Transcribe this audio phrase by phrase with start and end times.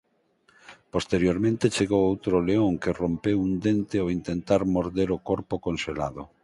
[0.93, 6.21] Posteriormente chegou outro león que rompeu un dente ao intentar morder o corpo conxelado.